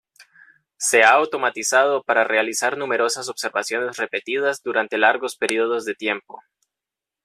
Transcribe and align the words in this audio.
Se 0.79 1.03
ha 1.03 1.11
automatizado 1.11 2.01
para 2.01 2.23
realizar 2.23 2.75
numerosas 2.75 3.29
observaciones 3.29 3.97
repetidas 3.97 4.63
durante 4.63 4.97
largos 4.97 5.35
periodos 5.37 5.85
de 5.85 5.93
tiempo. 5.93 6.39